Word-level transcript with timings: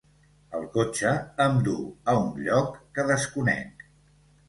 El 0.59 0.63
cotxe 0.77 1.11
em 1.45 1.61
duu 1.69 1.85
a 1.85 2.17
un 2.25 2.43
lloc 2.49 2.83
que 2.97 3.09
desconec. 3.15 3.91